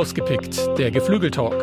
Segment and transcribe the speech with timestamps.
[0.00, 1.62] Rausgepickt, der Geflügeltalk.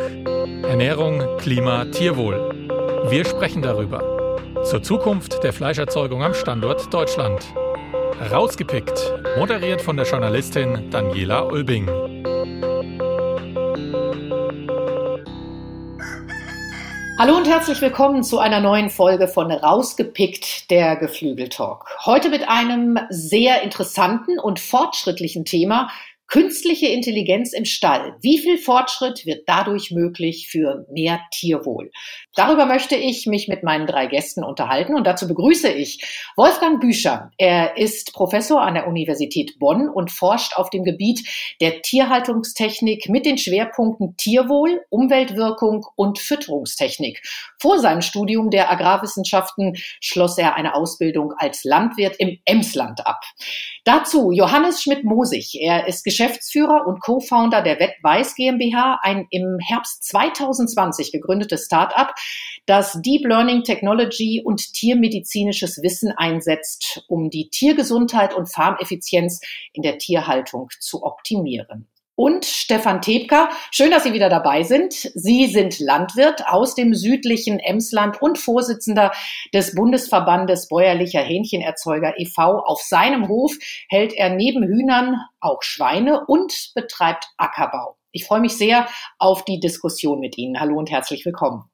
[0.62, 2.70] Ernährung, Klima, Tierwohl.
[3.10, 4.44] Wir sprechen darüber.
[4.64, 7.42] Zur Zukunft der Fleischerzeugung am Standort Deutschland.
[8.32, 11.88] Rausgepickt, moderiert von der Journalistin Daniela Ulbing.
[17.20, 21.88] Hallo und herzlich willkommen zu einer neuen Folge von Rausgepickt, der Geflügeltalk.
[22.06, 25.90] Heute mit einem sehr interessanten und fortschrittlichen Thema,
[26.28, 28.18] Künstliche Intelligenz im Stall.
[28.22, 31.90] Wie viel Fortschritt wird dadurch möglich für mehr Tierwohl?
[32.36, 36.04] Darüber möchte ich mich mit meinen drei Gästen unterhalten und dazu begrüße ich
[36.36, 37.32] Wolfgang Büscher.
[37.38, 41.26] Er ist Professor an der Universität Bonn und forscht auf dem Gebiet
[41.62, 47.22] der Tierhaltungstechnik mit den Schwerpunkten Tierwohl, Umweltwirkung und Fütterungstechnik.
[47.58, 53.22] Vor seinem Studium der Agrarwissenschaften schloss er eine Ausbildung als Landwirt im Emsland ab.
[53.86, 55.58] Dazu Johannes Schmidt-Mosig.
[55.62, 62.16] Er ist Geschäftsführer und Co-Founder der Wettweiß GmbH, ein im Herbst 2020 gegründetes Start-up,
[62.66, 69.42] das Deep Learning Technology und tiermedizinisches Wissen einsetzt, um die Tiergesundheit und Farmeffizienz
[69.74, 73.50] in der Tierhaltung zu optimieren und Stefan Tebka.
[73.72, 74.94] Schön, dass Sie wieder dabei sind.
[74.94, 79.12] Sie sind Landwirt aus dem südlichen Emsland und Vorsitzender
[79.54, 82.60] des Bundesverbandes bäuerlicher Hähnchenerzeuger e.V.
[82.60, 83.54] Auf seinem Hof
[83.88, 87.98] hält er neben Hühnern auch Schweine und betreibt Ackerbau.
[88.12, 88.88] Ich freue mich sehr
[89.20, 90.60] auf die Diskussion mit Ihnen.
[90.60, 91.70] Hallo und herzlich willkommen.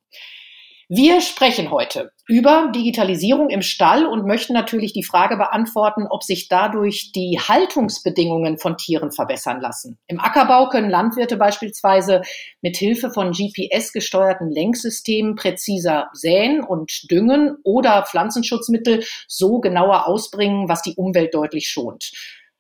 [0.89, 6.50] Wir sprechen heute über Digitalisierung im Stall und möchten natürlich die Frage beantworten, ob sich
[6.50, 9.98] dadurch die Haltungsbedingungen von Tieren verbessern lassen.
[10.08, 12.22] Im Ackerbau können Landwirte beispielsweise
[12.62, 20.68] mit Hilfe von GPS gesteuerten Lenksystemen präziser säen und düngen oder Pflanzenschutzmittel so genauer ausbringen,
[20.68, 22.12] was die Umwelt deutlich schont.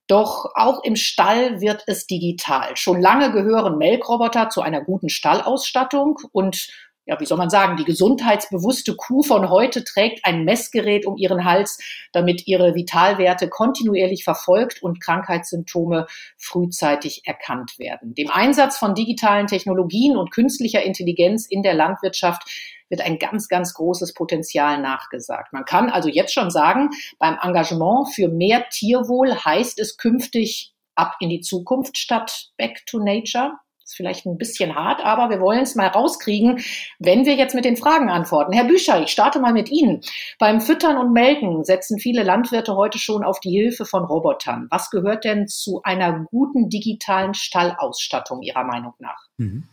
[0.07, 2.75] Doch auch im Stall wird es digital.
[2.75, 6.67] Schon lange gehören Melkroboter zu einer guten Stallausstattung und
[7.05, 11.43] ja, wie soll man sagen, die gesundheitsbewusste Kuh von heute trägt ein Messgerät um ihren
[11.43, 11.77] Hals,
[12.13, 18.15] damit ihre Vitalwerte kontinuierlich verfolgt und Krankheitssymptome frühzeitig erkannt werden.
[18.15, 22.43] Dem Einsatz von digitalen Technologien und künstlicher Intelligenz in der Landwirtschaft
[22.89, 25.51] wird ein ganz, ganz großes Potenzial nachgesagt.
[25.51, 31.15] Man kann also jetzt schon sagen, beim Engagement für mehr Tierwohl heißt es künftig ab
[31.19, 33.53] in die Zukunft statt back to nature.
[33.83, 36.63] Ist vielleicht ein bisschen hart, aber wir wollen es mal rauskriegen,
[36.99, 38.53] wenn wir jetzt mit den Fragen antworten.
[38.53, 39.99] Herr Büscher, ich starte mal mit Ihnen.
[40.39, 44.67] Beim Füttern und Melken setzen viele Landwirte heute schon auf die Hilfe von Robotern.
[44.71, 49.19] Was gehört denn zu einer guten digitalen Stallausstattung Ihrer Meinung nach?
[49.37, 49.63] Mhm.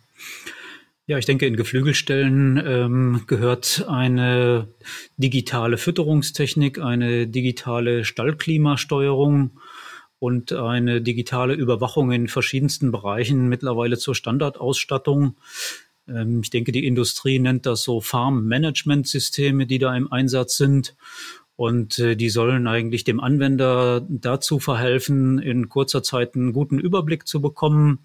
[1.06, 4.68] Ja, ich denke, in Geflügelstellen ähm, gehört eine
[5.16, 9.58] digitale Fütterungstechnik, eine digitale Stallklimasteuerung
[10.20, 15.36] und eine digitale Überwachung in verschiedensten Bereichen mittlerweile zur Standardausstattung.
[16.06, 20.94] Ähm, ich denke, die Industrie nennt das so Farm-Management-Systeme, die da im Einsatz sind.
[21.56, 27.26] Und äh, die sollen eigentlich dem Anwender dazu verhelfen, in kurzer Zeit einen guten Überblick
[27.26, 28.00] zu bekommen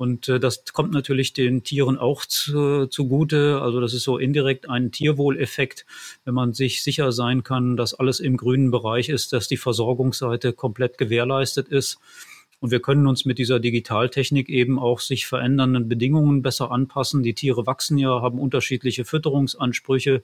[0.00, 3.60] und äh, das kommt natürlich den Tieren auch zu, zugute.
[3.60, 5.84] Also das ist so indirekt ein Tierwohleffekt,
[6.24, 10.54] wenn man sich sicher sein kann, dass alles im grünen Bereich ist, dass die Versorgungsseite
[10.54, 11.98] komplett gewährleistet ist.
[12.60, 17.22] Und wir können uns mit dieser Digitaltechnik eben auch sich verändernden Bedingungen besser anpassen.
[17.22, 20.22] Die Tiere wachsen ja, haben unterschiedliche Fütterungsansprüche,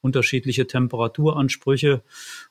[0.00, 2.00] unterschiedliche Temperaturansprüche.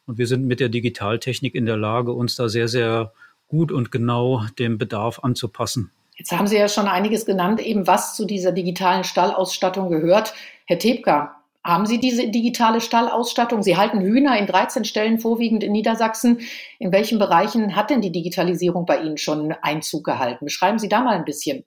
[0.05, 3.13] Und wir sind mit der Digitaltechnik in der Lage, uns da sehr, sehr
[3.47, 5.89] gut und genau dem Bedarf anzupassen.
[6.17, 10.33] Jetzt haben Sie ja schon einiges genannt, eben was zu dieser digitalen Stallausstattung gehört.
[10.65, 13.61] Herr Tebka, haben Sie diese digitale Stallausstattung?
[13.61, 16.39] Sie halten Hühner in 13 Stellen vorwiegend in Niedersachsen.
[16.79, 20.45] In welchen Bereichen hat denn die Digitalisierung bei Ihnen schon Einzug gehalten?
[20.45, 21.65] Beschreiben Sie da mal ein bisschen.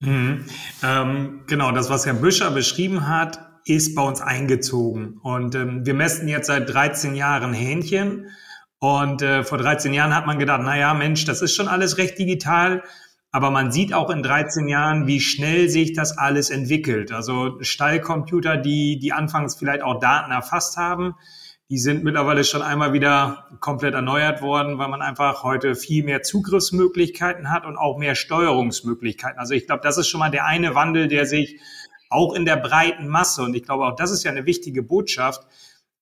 [0.00, 0.44] Mhm.
[0.84, 5.18] Ähm, genau, das, was Herr Büscher beschrieben hat, ist bei uns eingezogen.
[5.22, 8.28] Und ähm, wir messen jetzt seit 13 Jahren Hähnchen.
[8.78, 11.98] Und äh, vor 13 Jahren hat man gedacht, na ja, Mensch, das ist schon alles
[11.98, 12.82] recht digital.
[13.32, 17.12] Aber man sieht auch in 13 Jahren, wie schnell sich das alles entwickelt.
[17.12, 21.14] Also Stallcomputer, die, die anfangs vielleicht auch Daten erfasst haben,
[21.70, 26.22] die sind mittlerweile schon einmal wieder komplett erneuert worden, weil man einfach heute viel mehr
[26.22, 29.38] Zugriffsmöglichkeiten hat und auch mehr Steuerungsmöglichkeiten.
[29.38, 31.60] Also ich glaube, das ist schon mal der eine Wandel, der sich
[32.08, 35.46] auch in der breiten Masse, und ich glaube auch das ist ja eine wichtige Botschaft,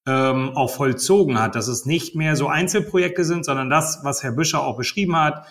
[0.07, 4.33] ähm, auch vollzogen hat, dass es nicht mehr so Einzelprojekte sind, sondern das, was Herr
[4.33, 5.45] Büscher auch beschrieben hat,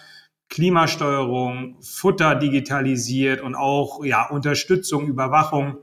[0.50, 5.78] Klimasteuerung, Futter digitalisiert und auch ja, Unterstützung, Überwachung.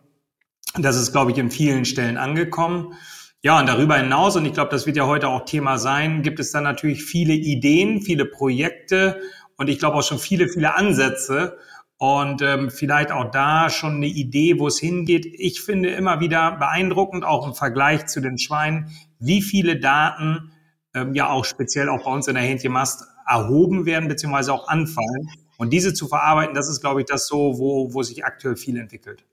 [0.78, 2.94] Das ist, glaube ich, in vielen Stellen angekommen.
[3.42, 6.40] Ja, und darüber hinaus, und ich glaube, das wird ja heute auch Thema sein, gibt
[6.40, 9.20] es dann natürlich viele Ideen, viele Projekte
[9.56, 11.58] und ich glaube auch schon viele, viele Ansätze,
[11.98, 15.26] und ähm, vielleicht auch da schon eine Idee, wo es hingeht.
[15.26, 20.52] Ich finde immer wieder beeindruckend, auch im Vergleich zu den Schweinen, wie viele Daten
[20.92, 25.28] ähm, ja auch speziell auch bei uns in der Hähnchenmast erhoben werden, beziehungsweise auch anfallen.
[25.56, 28.78] Und diese zu verarbeiten, das ist, glaube ich, das so, wo, wo sich aktuell viel
[28.78, 29.24] entwickelt.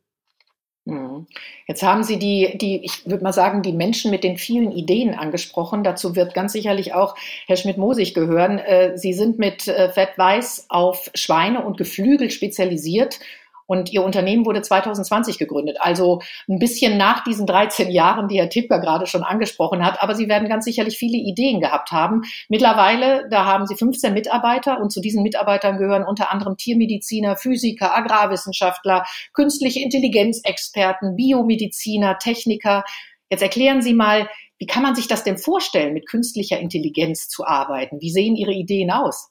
[0.85, 1.27] Mhm.
[1.67, 5.13] Jetzt haben Sie die, die, ich würde mal sagen, die Menschen mit den vielen Ideen
[5.13, 5.83] angesprochen.
[5.83, 7.15] Dazu wird ganz sicherlich auch
[7.45, 8.57] Herr Schmidt-Mosig gehören.
[8.57, 13.19] Äh, Sie sind mit äh, Fett Weiß auf Schweine und Geflügel spezialisiert
[13.65, 18.49] und ihr Unternehmen wurde 2020 gegründet, also ein bisschen nach diesen 13 Jahren, die Herr
[18.49, 20.01] Tippker gerade schon angesprochen hat.
[20.01, 22.21] Aber Sie werden ganz sicherlich viele Ideen gehabt haben.
[22.49, 27.95] Mittlerweile, da haben Sie 15 Mitarbeiter und zu diesen Mitarbeitern gehören unter anderem Tiermediziner, Physiker,
[27.95, 32.83] Agrarwissenschaftler, künstliche Intelligenzexperten, Biomediziner, Techniker.
[33.29, 34.29] Jetzt erklären Sie mal,
[34.61, 37.99] wie kann man sich das denn vorstellen, mit künstlicher Intelligenz zu arbeiten?
[37.99, 39.30] Wie sehen Ihre Ideen aus?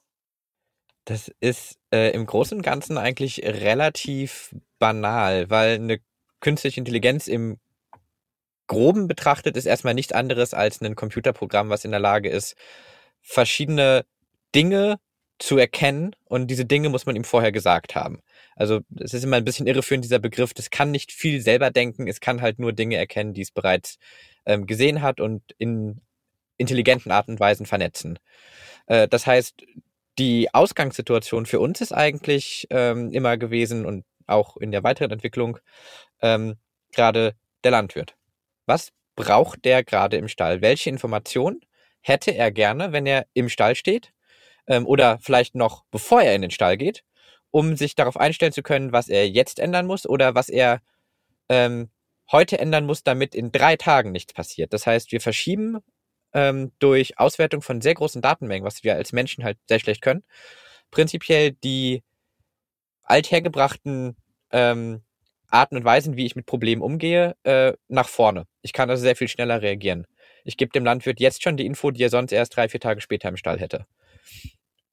[1.05, 6.00] Das ist äh, im Großen und Ganzen eigentlich relativ banal, weil eine
[6.41, 7.58] künstliche Intelligenz im
[8.67, 12.55] Groben betrachtet ist erstmal nichts anderes als ein Computerprogramm, was in der Lage ist,
[13.20, 14.05] verschiedene
[14.55, 15.00] Dinge
[15.41, 18.20] zu erkennen und diese Dinge muss man ihm vorher gesagt haben.
[18.55, 20.55] Also es ist immer ein bisschen irreführend, dieser Begriff.
[20.55, 23.99] Das kann nicht viel selber denken, es kann halt nur Dinge erkennen, die es bereits
[24.44, 26.00] ähm, gesehen hat und in
[26.58, 28.19] intelligenten Art und Weisen vernetzen.
[28.87, 29.64] Äh, das heißt,
[30.21, 35.59] die Ausgangssituation für uns ist eigentlich ähm, immer gewesen und auch in der weiteren Entwicklung
[36.21, 36.57] ähm,
[36.93, 37.35] gerade
[37.65, 38.17] der Landwirt.
[38.67, 40.61] Was braucht der gerade im Stall?
[40.61, 41.61] Welche Informationen
[42.03, 44.13] hätte er gerne, wenn er im Stall steht
[44.67, 47.03] ähm, oder vielleicht noch bevor er in den Stall geht,
[47.51, 50.83] um sich darauf einstellen zu können, was er jetzt ändern muss oder was er
[51.49, 51.89] ähm,
[52.31, 54.75] heute ändern muss, damit in drei Tagen nichts passiert.
[54.75, 55.79] Das heißt, wir verschieben
[56.32, 60.25] ähm, durch Auswertung von sehr großen Datenmengen, was wir als Menschen halt sehr schlecht können,
[60.91, 62.03] prinzipiell die
[63.03, 64.17] althergebrachten
[64.53, 65.03] ähm,
[65.49, 68.47] Arten und Weisen, wie ich mit Problemen umgehe, äh, nach vorne.
[68.62, 70.06] Ich kann also sehr viel schneller reagieren.
[70.44, 73.00] Ich gebe dem Landwirt jetzt schon die Info, die er sonst erst drei, vier Tage
[73.00, 73.87] später im Stall hätte.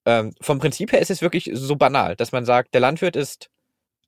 [0.06, 3.50] Ähm, vom Prinzip her ist es wirklich so banal, dass man sagt, der Landwirt ist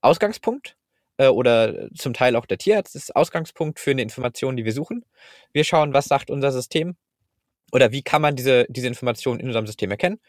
[0.02, 0.76] Ausgangspunkt
[1.18, 5.06] äh, oder zum Teil auch der Tierarzt ist Ausgangspunkt für eine Information, die wir suchen.
[5.54, 6.96] Wir schauen, was sagt unser System
[7.72, 10.20] oder wie kann man diese, diese Informationen in unserem System erkennen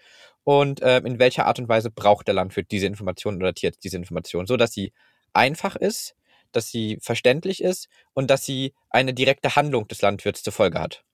[0.44, 3.96] und äh, in welcher Art und Weise braucht der Landwirt diese Informationen oder Tierarzt diese
[3.96, 4.92] Informationen, so dass sie
[5.32, 6.14] einfach ist,
[6.52, 11.04] dass sie verständlich ist und dass sie eine direkte Handlung des Landwirts zur Folge hat.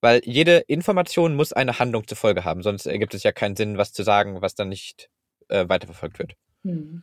[0.00, 3.78] Weil jede Information muss eine Handlung zur Folge haben, sonst ergibt es ja keinen Sinn,
[3.78, 5.10] was zu sagen, was dann nicht
[5.48, 6.34] äh, weiterverfolgt wird.
[6.62, 7.02] Hm.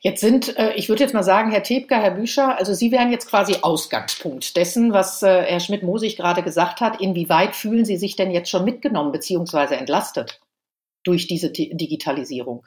[0.00, 3.10] Jetzt sind, äh, ich würde jetzt mal sagen, Herr Tebker, Herr Büscher, also Sie wären
[3.10, 7.00] jetzt quasi Ausgangspunkt dessen, was äh, Herr Schmidt-Mosig gerade gesagt hat.
[7.00, 9.74] Inwieweit fühlen Sie sich denn jetzt schon mitgenommen bzw.
[9.74, 10.40] entlastet
[11.04, 12.64] durch diese Digitalisierung?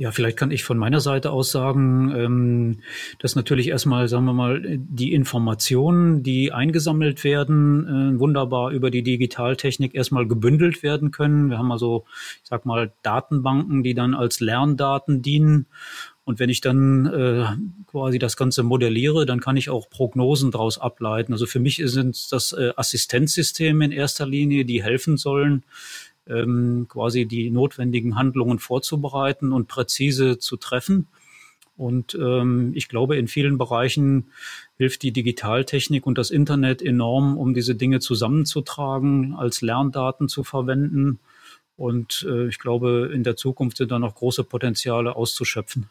[0.00, 2.78] Ja, vielleicht kann ich von meiner Seite aus sagen, ähm,
[3.18, 9.02] dass natürlich erstmal, sagen wir mal, die Informationen, die eingesammelt werden, äh, wunderbar über die
[9.02, 11.50] Digitaltechnik erstmal gebündelt werden können.
[11.50, 12.06] Wir haben also,
[12.42, 15.66] ich sag mal, Datenbanken, die dann als Lerndaten dienen.
[16.24, 17.44] Und wenn ich dann äh,
[17.86, 21.34] quasi das Ganze modelliere, dann kann ich auch Prognosen daraus ableiten.
[21.34, 25.62] Also für mich sind das äh, Assistenzsysteme in erster Linie, die helfen sollen,
[26.28, 31.08] ähm, quasi die notwendigen Handlungen vorzubereiten und präzise zu treffen.
[31.76, 34.32] Und ähm, ich glaube, in vielen Bereichen
[34.76, 41.20] hilft die Digitaltechnik und das Internet enorm, um diese Dinge zusammenzutragen, als Lerndaten zu verwenden.
[41.78, 45.88] Und äh, ich glaube, in der Zukunft sind da noch große Potenziale auszuschöpfen.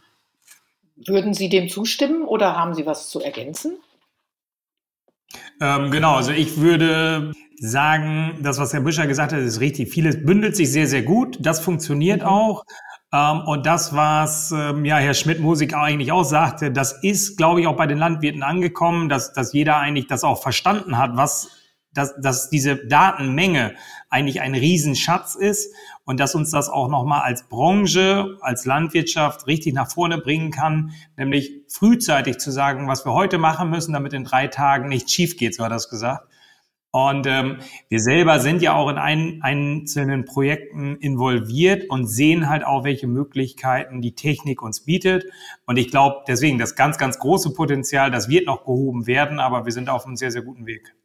[0.96, 3.78] Würden Sie dem zustimmen oder haben Sie was zu ergänzen?
[5.62, 9.90] Ähm, genau, also ich würde sagen, das, was Herr Büscher gesagt hat, ist richtig.
[9.90, 11.38] Vieles bündelt sich sehr, sehr gut.
[11.42, 12.28] Das funktioniert mhm.
[12.28, 12.66] auch.
[13.12, 17.68] Ähm, und das, was ähm, ja Herr Schmidt-Musik eigentlich auch sagte, das ist, glaube ich,
[17.68, 21.50] auch bei den Landwirten angekommen, dass, dass jeder eigentlich das auch verstanden hat, was
[21.94, 23.76] dass, dass diese Datenmenge
[24.10, 25.74] eigentlich ein Riesenschatz ist
[26.06, 30.92] und dass uns das auch nochmal als Branche, als Landwirtschaft richtig nach vorne bringen kann,
[31.18, 35.38] nämlich frühzeitig zu sagen, was wir heute machen müssen, damit in drei Tagen nichts schief
[35.38, 36.26] geht, so hat es gesagt.
[36.92, 42.66] Und ähm, wir selber sind ja auch in ein, einzelnen Projekten involviert und sehen halt
[42.66, 45.26] auch, welche Möglichkeiten die Technik uns bietet.
[45.68, 49.66] Und ich glaube, deswegen das ganz, ganz große Potenzial, das wird noch gehoben werden, aber
[49.66, 50.96] wir sind auf einem sehr, sehr guten Weg.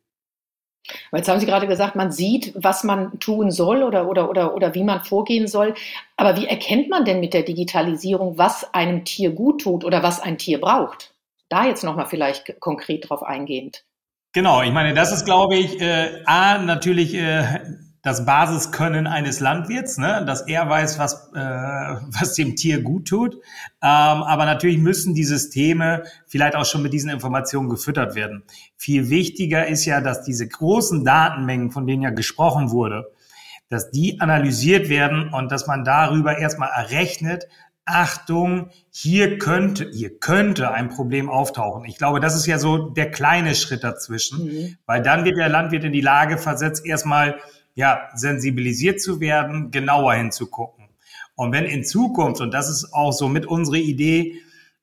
[1.10, 4.54] Aber jetzt haben Sie gerade gesagt, man sieht, was man tun soll oder, oder, oder,
[4.54, 5.74] oder wie man vorgehen soll.
[6.16, 10.20] Aber wie erkennt man denn mit der Digitalisierung, was einem Tier gut tut oder was
[10.20, 11.14] ein Tier braucht?
[11.48, 13.84] Da jetzt nochmal vielleicht konkret drauf eingehend.
[14.32, 17.60] Genau, ich meine, das ist, glaube ich, äh, A, natürlich äh,
[18.04, 20.22] das Basiskönnen eines Landwirts, ne?
[20.26, 23.34] dass er weiß, was, äh, was dem Tier gut tut.
[23.34, 23.40] Ähm,
[23.80, 28.44] aber natürlich müssen die Systeme vielleicht auch schon mit diesen Informationen gefüttert werden.
[28.76, 33.10] Viel wichtiger ist ja, dass diese großen Datenmengen, von denen ja gesprochen wurde,
[33.70, 37.48] dass die analysiert werden und dass man darüber erstmal errechnet,
[37.86, 41.84] Achtung, hier könnte, hier könnte ein Problem auftauchen.
[41.86, 44.76] Ich glaube, das ist ja so der kleine Schritt dazwischen, mhm.
[44.86, 47.40] weil dann wird der Landwirt in die Lage versetzt, erstmal
[47.74, 50.88] ja, sensibilisiert zu werden, genauer hinzugucken.
[51.36, 54.40] Und wenn in Zukunft, und das ist auch so mit unsere Idee,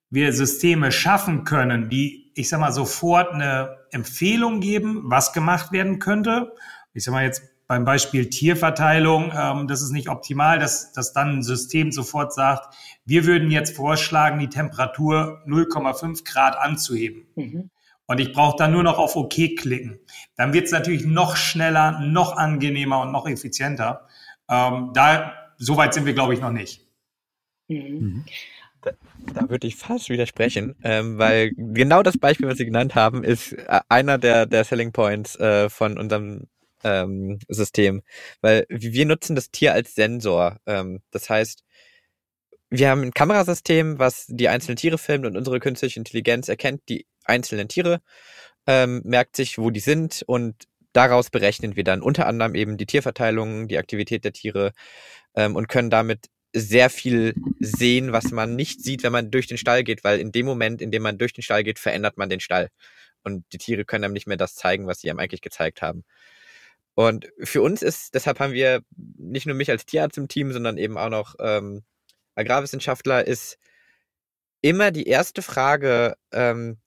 [0.10, 6.00] wir Systeme schaffen können, die, ich sag mal, sofort eine Empfehlung geben, was gemacht werden
[6.00, 6.53] könnte.
[6.93, 11.38] Ich sag mal jetzt beim Beispiel Tierverteilung, ähm, das ist nicht optimal, dass, dass dann
[11.38, 17.27] ein System sofort sagt, wir würden jetzt vorschlagen, die Temperatur 0,5 Grad anzuheben.
[17.36, 17.69] Mhm.
[18.12, 19.98] Und ich brauche dann nur noch auf OK klicken.
[20.36, 24.06] Dann wird es natürlich noch schneller, noch angenehmer und noch effizienter.
[24.50, 26.86] Ähm, da, so weit sind wir, glaube ich, noch nicht.
[27.70, 27.77] Mhm.
[27.77, 28.25] mhm.
[28.82, 28.91] Da,
[29.34, 33.53] da, würde ich fast widersprechen, ähm, weil genau das Beispiel, was Sie genannt haben, ist
[33.53, 36.48] äh, einer der, der Selling Points äh, von unserem
[36.84, 38.01] ähm, System,
[38.41, 40.58] weil wir nutzen das Tier als Sensor.
[40.65, 41.63] Ähm, das heißt,
[42.70, 47.06] wir haben ein Kamerasystem, was die einzelnen Tiere filmt und unsere künstliche Intelligenz erkennt die
[47.25, 48.01] einzelnen Tiere,
[48.68, 52.86] ähm, merkt sich, wo die sind und daraus berechnen wir dann unter anderem eben die
[52.86, 54.72] Tierverteilung, die Aktivität der Tiere
[55.36, 59.58] ähm, und können damit sehr viel sehen, was man nicht sieht, wenn man durch den
[59.58, 62.30] Stall geht, weil in dem Moment, in dem man durch den Stall geht, verändert man
[62.30, 62.70] den Stall.
[63.24, 66.04] Und die Tiere können einem nicht mehr das zeigen, was sie einem eigentlich gezeigt haben.
[66.94, 68.82] Und für uns ist, deshalb haben wir
[69.18, 71.84] nicht nur mich als Tierarzt im Team, sondern eben auch noch ähm,
[72.36, 73.58] Agrarwissenschaftler, ist
[74.62, 76.80] immer die erste Frage, ähm,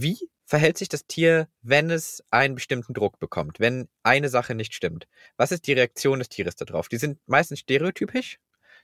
[0.00, 4.74] wie verhält sich das Tier, wenn es einen bestimmten Druck bekommt, wenn eine Sache nicht
[4.74, 5.06] stimmt?
[5.36, 6.88] Was ist die Reaktion des Tieres darauf?
[6.88, 8.38] Die sind meistens stereotypisch.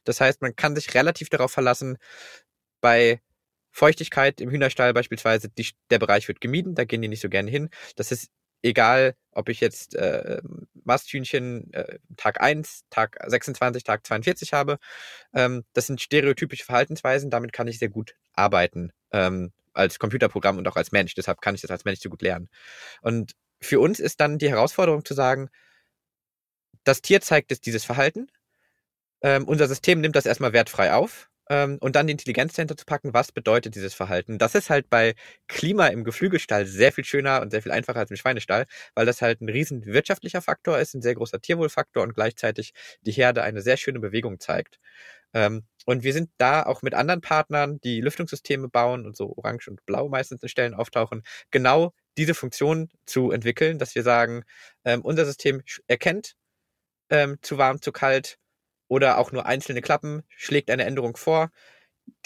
[0.05, 1.99] Das heißt, man kann sich relativ darauf verlassen,
[2.81, 3.21] bei
[3.71, 7.51] Feuchtigkeit im Hühnerstall beispielsweise, die, der Bereich wird gemieden, da gehen die nicht so gerne
[7.51, 7.71] hin.
[7.97, 8.31] Das ist
[8.63, 10.41] egal, ob ich jetzt äh,
[10.85, 14.79] Masthühnchen äh, Tag 1, Tag 26, Tag 42 habe.
[15.35, 20.69] Ähm, das sind stereotypische Verhaltensweisen, damit kann ich sehr gut arbeiten ähm, als Computerprogramm und
[20.69, 21.15] auch als Mensch.
[21.15, 22.49] Deshalb kann ich das als Mensch so gut lernen.
[23.03, 25.51] Und für uns ist dann die Herausforderung zu sagen,
[26.85, 28.29] das Tier zeigt jetzt dieses Verhalten.
[29.21, 32.85] Ähm, unser System nimmt das erstmal wertfrei auf ähm, und dann die Intelligenz dahinter zu
[32.85, 34.39] packen, was bedeutet dieses Verhalten.
[34.39, 35.15] Das ist halt bei
[35.49, 39.23] Klima im Geflügelstall sehr viel schöner und sehr viel einfacher als im Schweinestall, weil das
[39.23, 43.63] halt ein riesen wirtschaftlicher Faktor ist, ein sehr großer Tierwohlfaktor und gleichzeitig die Herde eine
[43.63, 44.79] sehr schöne Bewegung zeigt.
[45.35, 49.69] Ähm, und wir sind da auch mit anderen Partnern, die Lüftungssysteme bauen und so orange
[49.69, 54.43] und blau meistens in Stellen auftauchen, genau diese Funktion zu entwickeln, dass wir sagen,
[54.85, 56.35] ähm, unser System erkennt
[57.11, 58.39] ähm, zu warm, zu kalt,
[58.89, 61.51] oder auch nur einzelne Klappen, schlägt eine Änderung vor.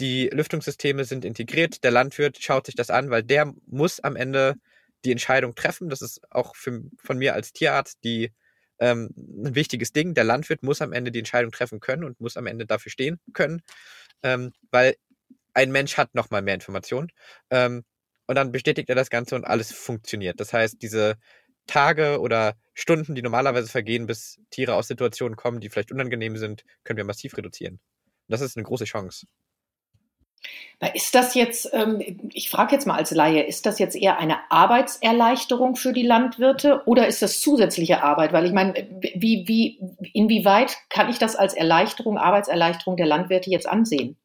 [0.01, 1.85] Die Lüftungssysteme sind integriert.
[1.85, 4.57] Der Landwirt schaut sich das an, weil der muss am Ende
[5.05, 5.89] die Entscheidung treffen.
[5.89, 8.33] Das ist auch für, von mir als Tierarzt die,
[8.79, 10.15] ähm, ein wichtiges Ding.
[10.15, 13.21] Der Landwirt muss am Ende die Entscheidung treffen können und muss am Ende dafür stehen
[13.33, 13.63] können,
[14.23, 14.97] ähm, weil
[15.55, 17.11] ein Mensch hat nochmal mehr Informationen.
[17.51, 17.85] Ähm,
[18.27, 20.41] und dann bestätigt er das Ganze und alles funktioniert.
[20.41, 21.17] Das heißt, diese
[21.67, 26.65] Tage oder Stunden, die normalerweise vergehen, bis Tiere aus Situationen kommen, die vielleicht unangenehm sind,
[26.85, 27.81] können wir massiv reduzieren.
[28.29, 29.27] das ist eine große Chance.
[30.95, 32.03] Ist das jetzt, ähm,
[32.33, 36.83] ich frage jetzt mal als Laie, ist das jetzt eher eine Arbeitserleichterung für die Landwirte
[36.87, 38.33] oder ist das zusätzliche Arbeit?
[38.33, 38.75] Weil ich meine,
[39.15, 39.79] wie, wie,
[40.13, 44.17] inwieweit kann ich das als Erleichterung, Arbeitserleichterung der Landwirte jetzt ansehen?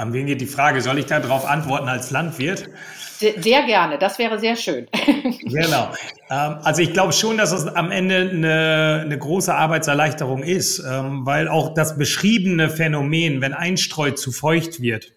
[0.00, 0.80] An wen geht die Frage?
[0.80, 2.70] Soll ich darauf antworten als Landwirt?
[3.18, 4.88] Sehr gerne, das wäre sehr schön.
[5.42, 5.92] genau.
[6.30, 11.26] Ähm, also ich glaube schon, dass es am Ende eine, eine große Arbeitserleichterung ist, ähm,
[11.26, 15.12] weil auch das beschriebene Phänomen, wenn Einstreu zu feucht wird,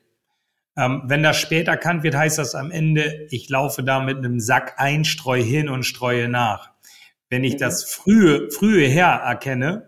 [0.75, 4.42] ähm, wenn das spät erkannt wird, heißt das am Ende, ich laufe da mit einem
[4.42, 6.72] Sack Einstreu hin und streue nach.
[7.30, 7.60] Wenn ich mhm.
[7.60, 9.88] das frühe, frühe her erkenne,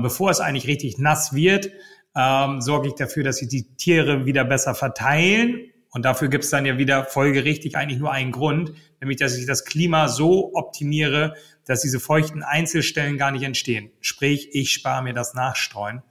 [0.00, 1.72] bevor es eigentlich richtig nass wird,
[2.14, 6.64] sorge ich dafür, dass sich die Tiere wieder besser verteilen und dafür gibt es dann
[6.64, 11.34] ja wieder folgerichtig eigentlich nur einen Grund, nämlich dass ich das Klima so optimiere,
[11.66, 13.90] dass diese feuchten Einzelstellen gar nicht entstehen.
[14.00, 16.02] Sprich, ich spare mir das Nachstreuen.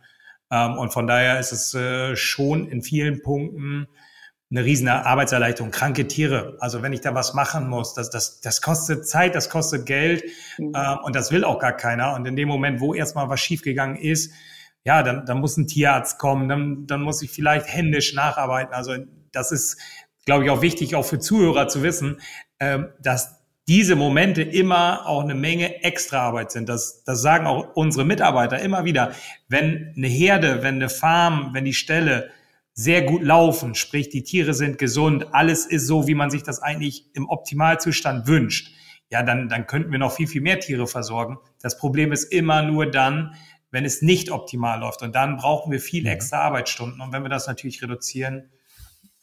[0.51, 3.87] Ähm, und von daher ist es äh, schon in vielen Punkten
[4.51, 5.71] eine riesen Arbeitserleichterung.
[5.71, 9.49] Kranke Tiere, also wenn ich da was machen muss, das, das, das kostet Zeit, das
[9.49, 10.23] kostet Geld
[10.59, 10.73] mhm.
[10.75, 12.13] äh, und das will auch gar keiner.
[12.13, 14.31] Und in dem Moment, wo erstmal was schiefgegangen ist,
[14.83, 18.73] ja, dann, dann muss ein Tierarzt kommen, dann, dann muss ich vielleicht händisch nacharbeiten.
[18.73, 18.95] Also
[19.31, 19.77] das ist,
[20.25, 22.19] glaube ich, auch wichtig, auch für Zuhörer zu wissen,
[22.59, 26.67] äh, dass diese Momente immer auch eine Menge Extraarbeit sind.
[26.67, 29.13] Das, das sagen auch unsere Mitarbeiter immer wieder.
[29.47, 32.31] Wenn eine Herde, wenn eine Farm, wenn die Ställe
[32.73, 36.61] sehr gut laufen, sprich die Tiere sind gesund, alles ist so, wie man sich das
[36.61, 38.73] eigentlich im Optimalzustand wünscht,
[39.09, 41.37] ja, dann, dann könnten wir noch viel, viel mehr Tiere versorgen.
[41.61, 43.35] Das Problem ist immer nur dann,
[43.71, 45.01] wenn es nicht optimal läuft.
[45.01, 46.09] Und dann brauchen wir viel mhm.
[46.09, 47.01] extra Arbeitsstunden.
[47.01, 48.51] Und wenn wir das natürlich reduzieren,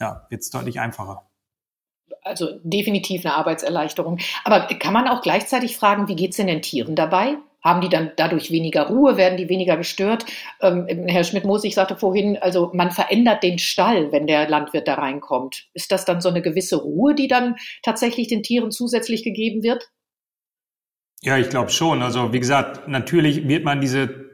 [0.00, 1.28] ja, wird es deutlich einfacher.
[2.22, 4.18] Also definitiv eine Arbeitserleichterung.
[4.44, 7.36] Aber kann man auch gleichzeitig fragen, wie geht es denn den Tieren dabei?
[7.62, 9.16] Haben die dann dadurch weniger Ruhe?
[9.16, 10.24] Werden die weniger gestört?
[10.60, 14.94] Ähm, Herr Schmidt-Moos, ich sagte vorhin, also man verändert den Stall, wenn der Landwirt da
[14.94, 15.66] reinkommt.
[15.74, 19.90] Ist das dann so eine gewisse Ruhe, die dann tatsächlich den Tieren zusätzlich gegeben wird?
[21.22, 22.00] Ja, ich glaube schon.
[22.02, 24.27] Also wie gesagt, natürlich wird man diese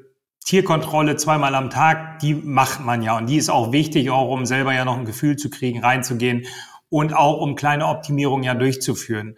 [0.45, 3.17] Tierkontrolle zweimal am Tag, die macht man ja.
[3.17, 6.47] Und die ist auch wichtig, auch um selber ja noch ein Gefühl zu kriegen, reinzugehen
[6.91, 9.37] und auch um kleine Optimierungen ja durchzuführen.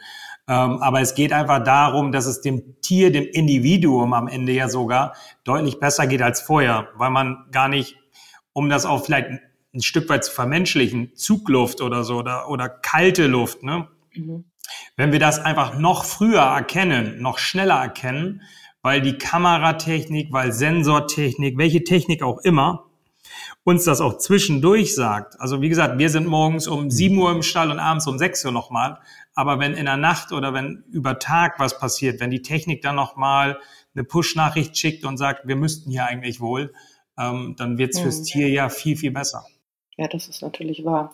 [0.48, 4.68] Ähm, aber es geht einfach darum, dass es dem Tier, dem Individuum am Ende ja
[4.68, 7.96] sogar deutlich besser geht als vorher, weil man gar nicht,
[8.52, 9.28] um das auch vielleicht
[9.74, 13.88] ein Stück weit zu vermenschlichen, Zugluft oder so oder, oder kalte Luft, ne?
[14.12, 14.44] Mhm.
[14.96, 18.42] Wenn wir das einfach noch früher erkennen, noch schneller erkennen,
[18.86, 22.84] weil die Kameratechnik, weil Sensortechnik, welche Technik auch immer,
[23.64, 25.40] uns das auch zwischendurch sagt.
[25.40, 28.44] Also wie gesagt, wir sind morgens um 7 Uhr im Stall und abends um 6
[28.44, 29.00] Uhr nochmal.
[29.34, 32.94] Aber wenn in der Nacht oder wenn über Tag was passiert, wenn die Technik dann
[32.94, 33.58] nochmal
[33.92, 36.72] eine Push-Nachricht schickt und sagt, wir müssten hier eigentlich wohl,
[37.18, 38.24] ähm, dann wird es fürs mhm.
[38.26, 39.44] Tier ja viel, viel besser.
[39.96, 41.12] Ja, das ist natürlich wahr.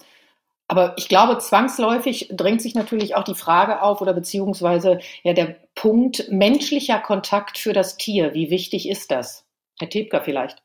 [0.72, 5.56] Aber ich glaube, zwangsläufig drängt sich natürlich auch die Frage auf oder beziehungsweise ja der
[5.74, 8.32] Punkt menschlicher Kontakt für das Tier.
[8.32, 9.44] Wie wichtig ist das?
[9.78, 10.62] Herr Tebka vielleicht.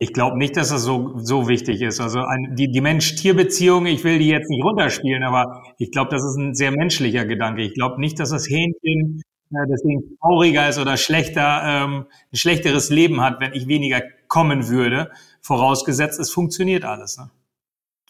[0.00, 2.00] Ich glaube nicht, dass das so, so wichtig ist.
[2.00, 6.24] Also ein, die, die Mensch-Tier-Beziehung, ich will die jetzt nicht runterspielen, aber ich glaube, das
[6.24, 7.62] ist ein sehr menschlicher Gedanke.
[7.62, 12.90] Ich glaube nicht, dass das Hähnchen äh, deswegen trauriger ist oder schlechter, ähm, ein schlechteres
[12.90, 17.16] Leben hat, wenn ich weniger kommen würde, vorausgesetzt, es funktioniert alles.
[17.16, 17.30] Ne?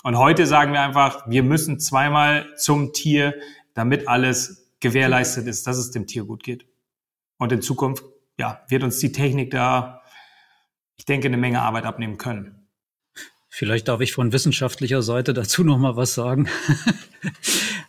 [0.05, 3.35] Und heute sagen wir einfach, wir müssen zweimal zum Tier,
[3.75, 6.67] damit alles gewährleistet ist, dass es dem Tier gut geht.
[7.39, 8.05] Und in Zukunft,
[8.39, 10.03] ja, wird uns die Technik da
[10.97, 12.69] ich denke, eine Menge Arbeit abnehmen können.
[13.49, 16.49] Vielleicht darf ich von wissenschaftlicher Seite dazu noch mal was sagen.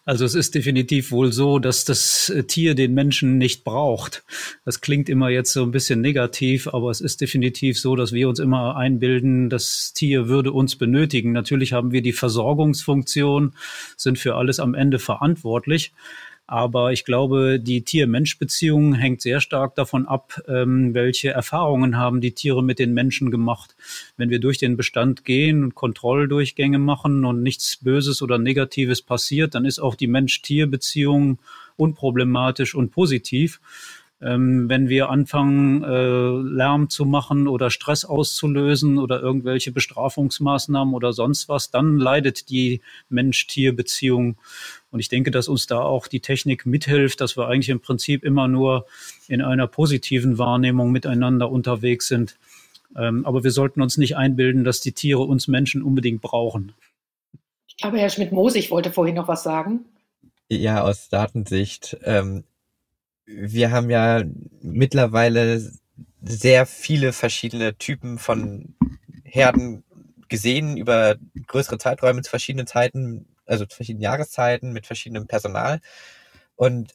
[0.08, 4.24] Also es ist definitiv wohl so, dass das äh, Tier den Menschen nicht braucht.
[4.64, 8.30] Das klingt immer jetzt so ein bisschen negativ, aber es ist definitiv so, dass wir
[8.30, 11.32] uns immer einbilden, das Tier würde uns benötigen.
[11.32, 13.54] Natürlich haben wir die Versorgungsfunktion,
[13.98, 15.92] sind für alles am Ende verantwortlich.
[16.48, 22.34] Aber ich glaube, die Tier-Mensch-Beziehung hängt sehr stark davon ab, ähm, welche Erfahrungen haben die
[22.34, 23.76] Tiere mit den Menschen gemacht.
[24.16, 29.56] Wenn wir durch den Bestand gehen und Kontrolldurchgänge machen und nichts Böses oder Negatives passiert,
[29.56, 31.40] dann ist auch die Mensch-Tier-Beziehung
[31.78, 33.60] unproblematisch und positiv.
[34.26, 41.14] Ähm, wenn wir anfangen, äh, Lärm zu machen oder Stress auszulösen oder irgendwelche Bestrafungsmaßnahmen oder
[41.14, 44.38] sonst was, dann leidet die Mensch-Tier-Beziehung.
[44.90, 48.24] Und ich denke, dass uns da auch die Technik mithilft, dass wir eigentlich im Prinzip
[48.24, 48.88] immer nur
[49.28, 52.36] in einer positiven Wahrnehmung miteinander unterwegs sind.
[52.98, 56.74] Ähm, aber wir sollten uns nicht einbilden, dass die Tiere uns Menschen unbedingt brauchen.
[57.68, 59.86] Ich glaube, Herr Schmidt-Moos, ich wollte vorhin noch was sagen.
[60.50, 61.98] Ja, aus Datensicht.
[62.04, 62.44] Ähm,
[63.26, 64.24] wir haben ja
[64.62, 65.72] mittlerweile
[66.22, 68.76] sehr viele verschiedene Typen von
[69.24, 69.84] Herden
[70.28, 71.16] gesehen über
[71.48, 75.82] größere Zeiträume zu verschiedenen Zeiten, also zu verschiedenen Jahreszeiten mit verschiedenem Personal.
[76.56, 76.94] Und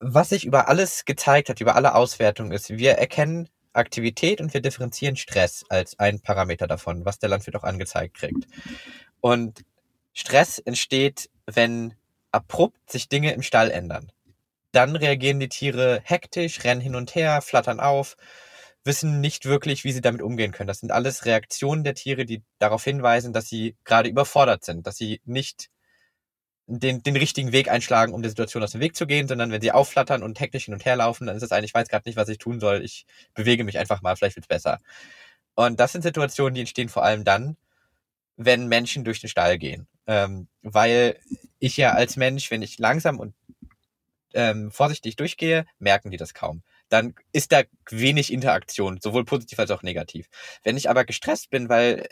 [0.00, 4.60] was sich über alles gezeigt hat, über alle Auswertungen ist, wir erkennen Aktivität und wir
[4.60, 8.46] differenzieren Stress als ein Parameter davon, was der Landwirt auch angezeigt kriegt.
[9.20, 9.64] Und
[10.12, 11.94] Stress entsteht, wenn
[12.30, 14.12] abrupt sich Dinge im Stall ändern.
[14.74, 18.16] Dann reagieren die Tiere hektisch, rennen hin und her, flattern auf,
[18.82, 20.68] wissen nicht wirklich, wie sie damit umgehen können.
[20.68, 24.96] Das sind alles Reaktionen der Tiere, die darauf hinweisen, dass sie gerade überfordert sind, dass
[24.96, 25.70] sie nicht
[26.66, 29.60] den, den richtigen Weg einschlagen, um der Situation aus dem Weg zu gehen, sondern wenn
[29.60, 32.08] sie aufflattern und hektisch hin und her laufen, dann ist das eigentlich, ich weiß gerade
[32.08, 34.80] nicht, was ich tun soll, ich bewege mich einfach mal, vielleicht wird's besser.
[35.54, 37.56] Und das sind Situationen, die entstehen vor allem dann,
[38.36, 39.86] wenn Menschen durch den Stall gehen.
[40.06, 41.18] Ähm, weil
[41.60, 43.34] ich ja als Mensch, wenn ich langsam und
[44.34, 46.62] ähm, vorsichtig durchgehe, merken die das kaum.
[46.88, 50.28] Dann ist da wenig Interaktion, sowohl positiv als auch negativ.
[50.62, 52.06] Wenn ich aber gestresst bin, weil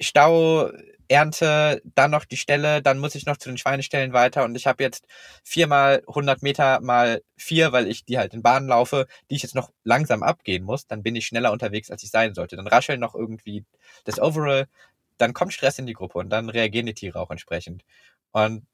[0.00, 0.70] Stau,
[1.08, 4.66] Ernte, dann noch die Stelle, dann muss ich noch zu den Schweinestellen weiter und ich
[4.66, 5.06] habe jetzt
[5.44, 9.54] viermal 100 Meter mal vier, weil ich die halt in Bahnen laufe, die ich jetzt
[9.54, 12.56] noch langsam abgehen muss, dann bin ich schneller unterwegs, als ich sein sollte.
[12.56, 13.64] Dann rascheln noch irgendwie
[14.04, 14.66] das Overall,
[15.18, 17.84] dann kommt Stress in die Gruppe und dann reagieren die Tiere auch entsprechend.
[18.32, 18.66] Und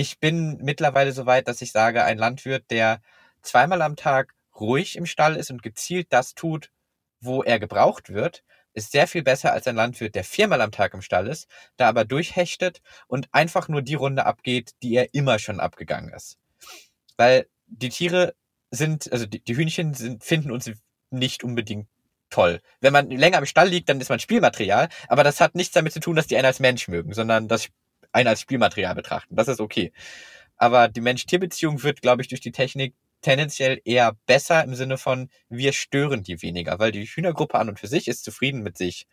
[0.00, 3.02] ich bin mittlerweile so weit, dass ich sage, ein Landwirt, der
[3.42, 6.70] zweimal am Tag ruhig im Stall ist und gezielt das tut,
[7.20, 10.94] wo er gebraucht wird, ist sehr viel besser als ein Landwirt, der viermal am Tag
[10.94, 15.38] im Stall ist, da aber durchhechtet und einfach nur die Runde abgeht, die er immer
[15.38, 16.38] schon abgegangen ist.
[17.18, 18.34] Weil die Tiere
[18.70, 20.70] sind, also die, Hühnchen sind, finden uns
[21.10, 21.88] nicht unbedingt
[22.30, 22.62] toll.
[22.80, 25.92] Wenn man länger im Stall liegt, dann ist man Spielmaterial, aber das hat nichts damit
[25.92, 27.68] zu tun, dass die einen als Mensch mögen, sondern dass
[28.12, 29.36] einen als Spielmaterial betrachten.
[29.36, 29.92] Das ist okay.
[30.56, 35.28] Aber die Mensch-Tier-Beziehung wird, glaube ich, durch die Technik tendenziell eher besser im Sinne von,
[35.48, 39.06] wir stören die weniger, weil die Hühnergruppe an und für sich ist zufrieden mit sich.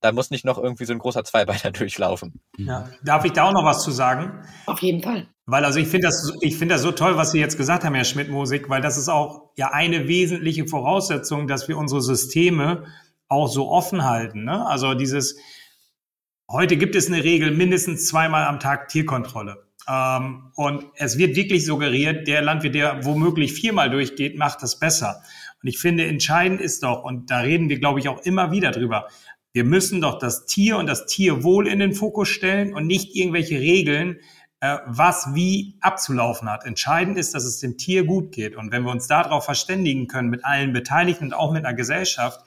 [0.00, 2.40] Da muss nicht noch irgendwie so ein großer Zweibeiner durchlaufen.
[2.58, 2.90] Ja.
[3.02, 4.44] Darf ich da auch noch was zu sagen?
[4.66, 5.28] Auf jeden Fall.
[5.46, 7.94] Weil also ich finde das, ich finde das so toll, was Sie jetzt gesagt haben,
[7.94, 12.84] Herr Schmidt-Musik, weil das ist auch ja eine wesentliche Voraussetzung, dass wir unsere Systeme
[13.28, 14.44] auch so offen halten.
[14.44, 14.66] Ne?
[14.66, 15.38] Also dieses,
[16.54, 19.66] heute gibt es eine Regel, mindestens zweimal am Tag Tierkontrolle.
[19.88, 25.20] Ähm, und es wird wirklich suggeriert, der Landwirt, der womöglich viermal durchgeht, macht das besser.
[25.62, 28.70] Und ich finde, entscheidend ist doch, und da reden wir, glaube ich, auch immer wieder
[28.70, 29.08] drüber,
[29.52, 33.58] wir müssen doch das Tier und das Tierwohl in den Fokus stellen und nicht irgendwelche
[33.58, 34.18] Regeln,
[34.60, 36.64] äh, was wie abzulaufen hat.
[36.64, 38.54] Entscheidend ist, dass es dem Tier gut geht.
[38.56, 42.40] Und wenn wir uns darauf verständigen können, mit allen Beteiligten und auch mit einer Gesellschaft,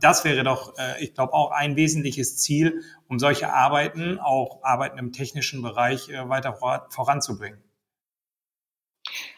[0.00, 4.98] das wäre doch, äh, ich glaube, auch ein wesentliches Ziel, um solche Arbeiten, auch Arbeiten
[4.98, 6.54] im technischen Bereich, äh, weiter
[6.90, 7.62] voranzubringen.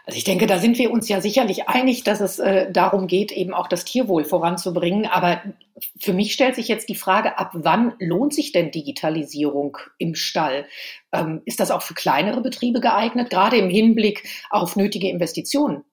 [0.06, 3.30] Also ich denke, da sind wir uns ja sicherlich einig, dass es äh, darum geht,
[3.32, 5.06] eben auch das Tierwohl voranzubringen.
[5.06, 5.42] Aber
[6.00, 10.66] für mich stellt sich jetzt die Frage, ab wann lohnt sich denn Digitalisierung im Stall?
[11.12, 15.84] Ähm, ist das auch für kleinere Betriebe geeignet, gerade im Hinblick auf nötige Investitionen?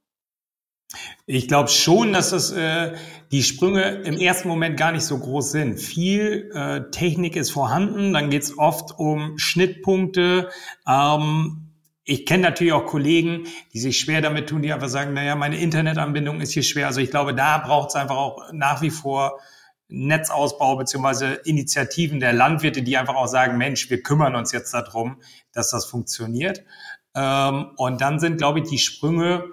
[1.26, 2.93] Ich glaube schon, dass das, äh,
[3.32, 5.80] die Sprünge im ersten Moment gar nicht so groß sind.
[5.80, 10.50] Viel äh, Technik ist vorhanden, dann geht es oft um Schnittpunkte.
[10.88, 11.67] Ähm,
[12.06, 15.58] ich kenne natürlich auch Kollegen, die sich schwer damit tun, die einfach sagen, naja, meine
[15.58, 16.88] Internetanbindung ist hier schwer.
[16.88, 19.39] Also ich glaube, da braucht es einfach auch nach wie vor
[19.89, 25.21] Netzausbau beziehungsweise Initiativen der Landwirte, die einfach auch sagen, Mensch, wir kümmern uns jetzt darum,
[25.52, 26.63] dass das funktioniert.
[27.13, 29.43] Ähm, und dann sind, glaube ich, die Sprünge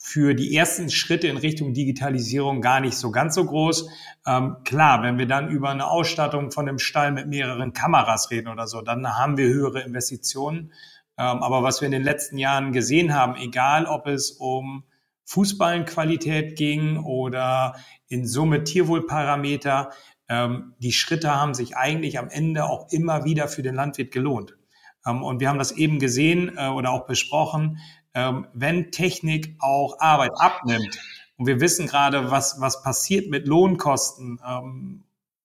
[0.00, 3.90] für die ersten Schritte in Richtung Digitalisierung gar nicht so ganz so groß.
[4.26, 8.48] Ähm, klar, wenn wir dann über eine Ausstattung von einem Stall mit mehreren Kameras reden
[8.48, 10.72] oder so, dann haben wir höhere Investitionen.
[11.18, 14.84] Ähm, aber was wir in den letzten Jahren gesehen haben, egal ob es um
[15.24, 17.74] Fußballenqualität ging oder
[18.06, 19.90] in Summe Tierwohlparameter,
[20.28, 24.56] ähm, die Schritte haben sich eigentlich am Ende auch immer wieder für den Landwirt gelohnt.
[25.04, 27.78] Ähm, und wir haben das eben gesehen äh, oder auch besprochen,
[28.18, 30.98] ähm, wenn Technik auch Arbeit abnimmt
[31.36, 35.04] und wir wissen gerade, was, was passiert mit Lohnkosten, ähm,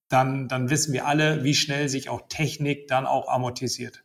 [0.10, 4.04] dann, dann wissen wir alle, wie schnell sich auch Technik dann auch amortisiert.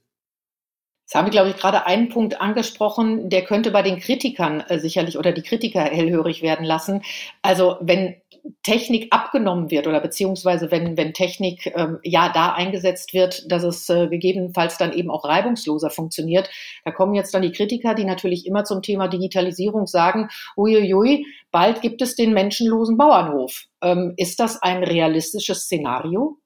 [1.04, 4.78] Jetzt haben wir, glaube ich, gerade einen Punkt angesprochen, der könnte bei den Kritikern äh,
[4.78, 7.00] sicherlich oder die Kritiker hellhörig werden lassen.
[7.40, 8.16] Also wenn
[8.62, 13.88] Technik abgenommen wird oder beziehungsweise wenn, wenn Technik ähm, ja da eingesetzt wird, dass es
[13.88, 16.50] äh, gegebenenfalls dann eben auch reibungsloser funktioniert.
[16.84, 21.80] Da kommen jetzt dann die Kritiker, die natürlich immer zum Thema Digitalisierung sagen, uiuiui, bald
[21.82, 23.64] gibt es den menschenlosen Bauernhof.
[23.82, 26.38] Ähm, ist das ein realistisches Szenario?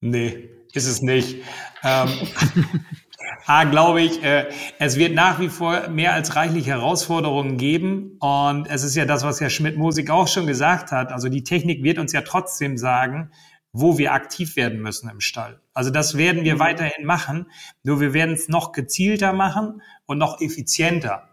[0.00, 1.36] Nee, ist es nicht.
[1.84, 2.08] Ähm,
[3.46, 4.46] A, glaube ich, äh,
[4.78, 8.16] es wird nach wie vor mehr als reichlich Herausforderungen geben.
[8.20, 11.12] Und es ist ja das, was Herr Schmidt-Musik auch schon gesagt hat.
[11.12, 13.30] Also die Technik wird uns ja trotzdem sagen,
[13.72, 15.60] wo wir aktiv werden müssen im Stall.
[15.72, 16.60] Also das werden wir mhm.
[16.60, 17.46] weiterhin machen.
[17.82, 21.28] Nur wir werden es noch gezielter machen und noch effizienter.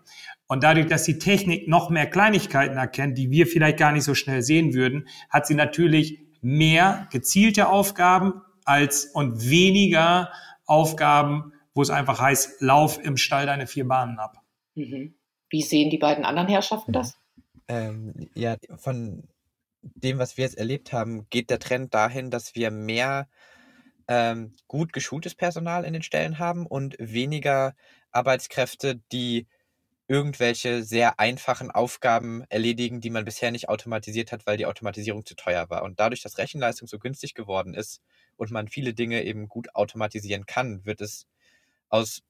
[0.48, 4.16] Und dadurch, dass die Technik noch mehr Kleinigkeiten erkennt, die wir vielleicht gar nicht so
[4.16, 10.32] schnell sehen würden, hat sie natürlich mehr gezielte Aufgaben als und weniger
[10.66, 14.44] Aufgaben, wo es einfach heißt, lauf im Stall deine vier Bahnen ab.
[14.76, 15.16] Mhm.
[15.50, 17.18] Wie sehen die beiden anderen Herrschaften das?
[17.70, 19.30] Ähm, ja, von
[19.82, 23.30] dem, was wir jetzt erlebt haben, geht der Trend dahin, dass wir mehr
[24.10, 27.76] ähm, gut geschultes Personal in den Stellen haben und weniger
[28.12, 29.48] Arbeitskräfte, die
[30.10, 35.34] irgendwelche sehr einfachen Aufgaben erledigen, die man bisher nicht automatisiert hat, weil die Automatisierung zu
[35.34, 35.84] teuer war.
[35.84, 38.02] Und dadurch, dass Rechenleistung so günstig geworden ist
[38.36, 41.26] und man viele Dinge eben gut automatisieren kann, wird es
[41.90, 42.22] aus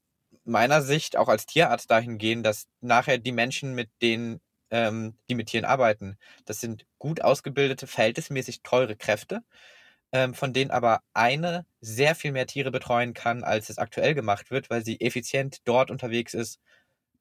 [0.46, 4.42] meiner Sicht auch als Tierarzt dahin gehen, dass nachher die Menschen, mit denen,
[4.72, 9.44] ähm, die mit Tieren arbeiten, das sind gut ausgebildete, verhältnismäßig teure Kräfte,
[10.12, 14.52] ähm, von denen aber eine sehr viel mehr Tiere betreuen kann, als es aktuell gemacht
[14.52, 16.60] wird, weil sie effizient dort unterwegs ist,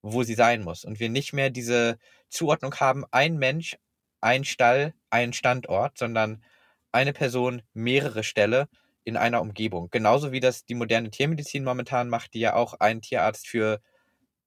[0.03, 0.85] wo sie sein muss.
[0.85, 1.98] Und wir nicht mehr diese
[2.31, 3.77] Zuordnung haben, ein Mensch,
[4.20, 6.42] ein Stall, ein Standort, sondern
[6.92, 8.68] eine Person, mehrere Ställe
[9.09, 9.88] in einer Umgebung.
[9.90, 13.81] Genauso wie das die moderne Tiermedizin momentan macht, die ja auch einen Tierarzt für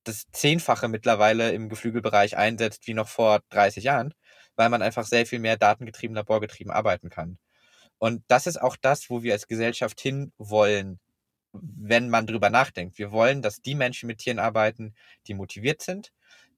[0.04, 4.14] das Zehnfache mittlerweile im Geflügelbereich einsetzt wie noch vor 30 Jahren,
[4.56, 7.38] weil man einfach sehr viel mehr datengetrieben, laborgetrieben arbeiten kann.
[7.98, 11.00] Und das ist auch das, wo wir als Gesellschaft hinwollen,
[11.54, 12.98] wenn man drüber nachdenkt.
[12.98, 14.96] Wir wollen, dass die Menschen mit Tieren arbeiten,
[15.28, 16.12] die motiviert sind,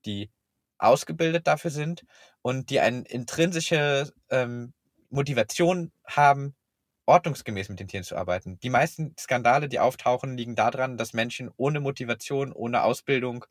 [0.06, 0.30] die
[0.78, 2.06] ausgebildet dafür sind
[2.42, 4.74] und die eine intrinsische ähm,
[5.10, 6.56] Motivation haben,
[7.06, 8.60] ordnungsgemäß mit den Tieren zu arbeiten.
[8.62, 13.46] Die meisten Skandale, die auftauchen, liegen daran, dass Menschen ohne Motivation, ohne Ausbildung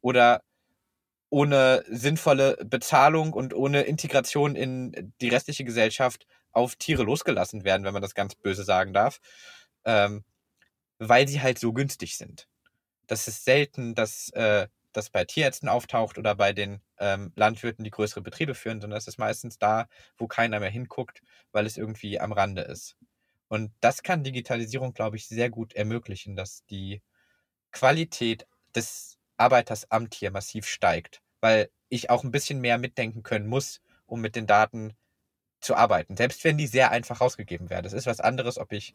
[0.00, 0.42] oder
[1.30, 7.92] ohne sinnvolle Bezahlung und ohne Integration in die restliche Gesellschaft auf Tiere losgelassen werden, wenn
[7.92, 9.20] man das ganz böse sagen darf,
[9.84, 10.24] ähm,
[10.98, 12.48] weil sie halt so günstig sind.
[13.06, 17.90] Das ist selten, dass äh, das bei Tierärzten auftaucht oder bei den ähm, Landwirten, die
[17.90, 22.20] größere Betriebe führen, sondern es ist meistens da, wo keiner mehr hinguckt, weil es irgendwie
[22.20, 22.96] am Rande ist.
[23.48, 27.02] Und das kann Digitalisierung, glaube ich, sehr gut ermöglichen, dass die
[27.72, 33.46] Qualität des Arbeiters am Tier massiv steigt, weil ich auch ein bisschen mehr mitdenken können
[33.46, 34.94] muss, um mit den Daten
[35.60, 37.86] zu arbeiten, selbst wenn die sehr einfach rausgegeben werden.
[37.86, 38.94] Es ist was anderes, ob ich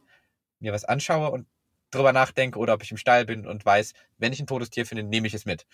[0.59, 1.47] mir was anschaue und
[1.91, 4.85] drüber nachdenke oder ob ich im Stall bin und weiß, wenn ich ein totes Tier
[4.85, 5.65] finde, nehme ich es mit.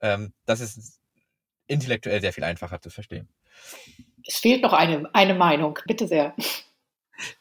[0.00, 1.00] Ähm, das ist
[1.70, 3.28] intellektuell sehr viel einfacher zu verstehen.
[4.26, 6.34] Es fehlt noch eine, eine Meinung, bitte sehr.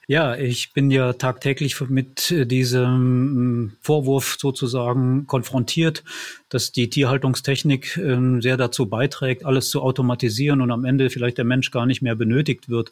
[0.08, 6.04] Ja, ich bin ja tagtäglich mit diesem Vorwurf sozusagen konfrontiert,
[6.50, 11.46] dass die Tierhaltungstechnik ähm, sehr dazu beiträgt, alles zu automatisieren und am Ende vielleicht der
[11.46, 12.92] Mensch gar nicht mehr benötigt wird.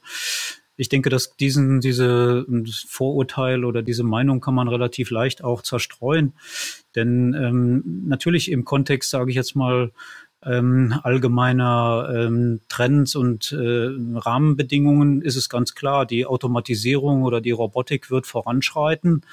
[0.79, 2.45] Ich denke, dass diesen, diese
[2.87, 6.33] Vorurteil oder diese Meinung kann man relativ leicht auch zerstreuen.
[6.95, 9.91] Denn ähm, natürlich im Kontext, sage ich jetzt mal,
[10.47, 17.51] ähm, allgemeiner ähm, Trends und äh, Rahmenbedingungen ist es ganz klar, die Automatisierung oder die
[17.51, 19.23] Robotik wird voranschreiten.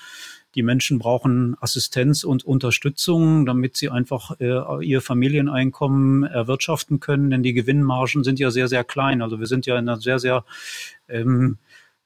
[0.54, 7.42] Die Menschen brauchen Assistenz und Unterstützung, damit sie einfach äh, ihr Familieneinkommen erwirtschaften können, denn
[7.42, 9.20] die Gewinnmargen sind ja sehr, sehr klein.
[9.20, 10.44] Also wir sind ja in einer sehr, sehr
[11.08, 11.58] ähm,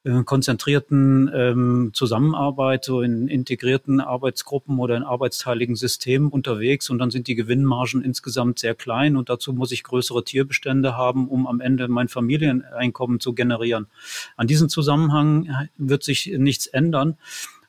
[0.04, 7.10] äh, konzentrierten ähm, Zusammenarbeit, so in integrierten Arbeitsgruppen oder in arbeitsteiligen Systemen unterwegs und dann
[7.10, 11.60] sind die Gewinnmargen insgesamt sehr klein und dazu muss ich größere Tierbestände haben, um am
[11.60, 13.88] Ende mein Familieneinkommen zu generieren.
[14.36, 17.16] An diesem Zusammenhang wird sich nichts ändern.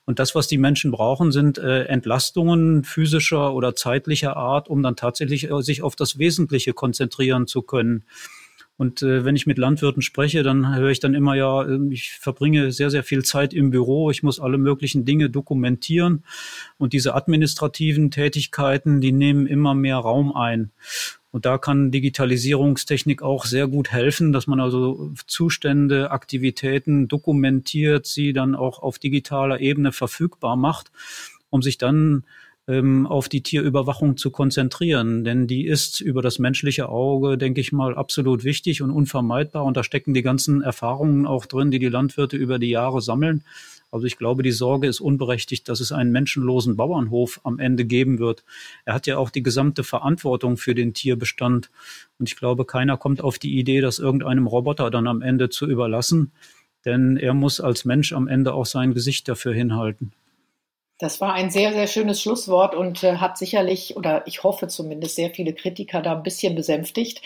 [0.06, 4.96] Und das, was die Menschen brauchen, sind äh, Entlastungen physischer oder zeitlicher Art, um dann
[4.96, 8.06] tatsächlich äh, sich auf das Wesentliche konzentrieren zu können.
[8.80, 12.12] Und äh, wenn ich mit Landwirten spreche, dann höre ich dann immer, ja, ähm, ich
[12.12, 16.24] verbringe sehr, sehr viel Zeit im Büro, ich muss alle möglichen Dinge dokumentieren.
[16.78, 20.72] Und diese administrativen Tätigkeiten, die nehmen immer mehr Raum ein.
[21.30, 28.32] Und da kann Digitalisierungstechnik auch sehr gut helfen, dass man also Zustände, Aktivitäten dokumentiert, sie
[28.32, 30.90] dann auch auf digitaler Ebene verfügbar macht,
[31.50, 32.24] um sich dann
[32.70, 35.24] ähm, auf die Tierüberwachung zu konzentrieren.
[35.24, 39.66] Denn die ist über das menschliche Auge, denke ich mal, absolut wichtig und unvermeidbar.
[39.66, 43.44] Und da stecken die ganzen Erfahrungen auch drin, die die Landwirte über die Jahre sammeln.
[43.92, 48.20] Also ich glaube, die Sorge ist unberechtigt, dass es einen menschenlosen Bauernhof am Ende geben
[48.20, 48.44] wird.
[48.86, 51.72] Er hat ja auch die gesamte Verantwortung für den Tierbestand.
[52.20, 55.66] Und ich glaube, keiner kommt auf die Idee, das irgendeinem Roboter dann am Ende zu
[55.66, 56.34] überlassen.
[56.86, 60.14] Denn er muss als Mensch am Ende auch sein Gesicht dafür hinhalten.
[61.00, 65.16] Das war ein sehr, sehr schönes Schlusswort und äh, hat sicherlich, oder ich hoffe zumindest,
[65.16, 67.22] sehr viele Kritiker da ein bisschen besänftigt.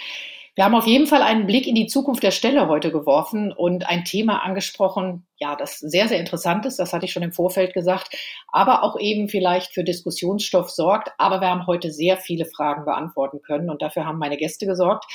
[0.56, 3.90] Wir haben auf jeden Fall einen Blick in die Zukunft der Stelle heute geworfen und
[3.90, 7.74] ein Thema angesprochen, ja, das sehr, sehr interessant ist, das hatte ich schon im Vorfeld
[7.74, 8.16] gesagt,
[8.52, 11.10] aber auch eben vielleicht für Diskussionsstoff sorgt.
[11.18, 15.06] Aber wir haben heute sehr viele Fragen beantworten können und dafür haben meine Gäste gesorgt.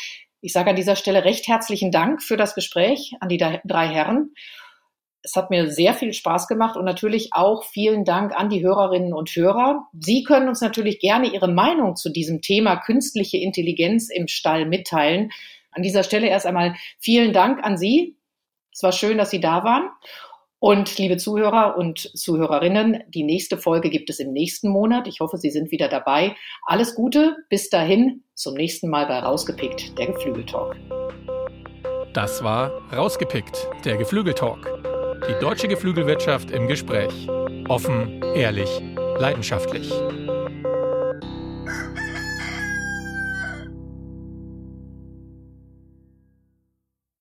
[0.41, 4.33] Ich sage an dieser Stelle recht herzlichen Dank für das Gespräch an die drei Herren.
[5.29, 9.13] Es hat mir sehr viel Spaß gemacht und natürlich auch vielen Dank an die Hörerinnen
[9.13, 9.87] und Hörer.
[9.93, 15.31] Sie können uns natürlich gerne Ihre Meinung zu diesem Thema künstliche Intelligenz im Stall mitteilen.
[15.71, 18.17] An dieser Stelle erst einmal vielen Dank an Sie.
[18.73, 19.91] Es war schön, dass Sie da waren.
[20.61, 25.07] Und liebe Zuhörer und Zuhörerinnen, die nächste Folge gibt es im nächsten Monat.
[25.09, 26.37] Ich hoffe, Sie sind wieder dabei.
[26.65, 30.77] Alles Gute, bis dahin, zum nächsten Mal bei Rausgepickt, der Geflügeltalk.
[32.15, 34.88] Das war Rausgepickt, der Geflügeltalk.
[35.27, 37.29] Die deutsche Geflügelwirtschaft im Gespräch.
[37.69, 38.83] Offen, ehrlich,
[39.19, 39.93] leidenschaftlich.